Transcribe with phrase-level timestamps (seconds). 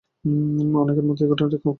[0.75, 1.67] অনেকের মতে এই ঘটনাটি কল্পিত।